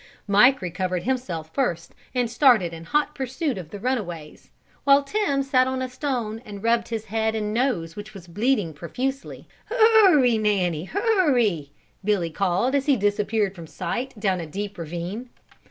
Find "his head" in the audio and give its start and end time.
6.87-7.35